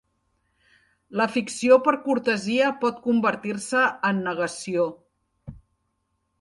[1.21, 4.91] La ficció per cortesia pot convertir-se en negació.